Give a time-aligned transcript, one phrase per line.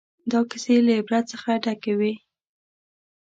[0.31, 2.13] دا کیسې له عبرت څخه ډکې وې.